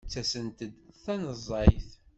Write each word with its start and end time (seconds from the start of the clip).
Ttasent-d 0.05 0.59
tanezzayt. 1.03 1.89